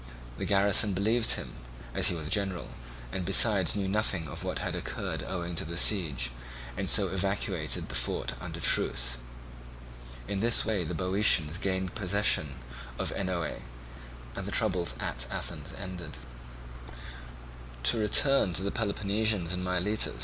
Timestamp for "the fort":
7.87-8.33